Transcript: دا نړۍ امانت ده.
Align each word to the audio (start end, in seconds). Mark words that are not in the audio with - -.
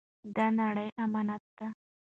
دا 0.35 0.45
نړۍ 0.59 0.89
امانت 1.03 1.43
ده. 1.57 1.67